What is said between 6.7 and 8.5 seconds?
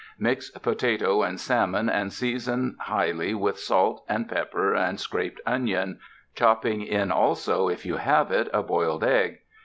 in also, if you have it,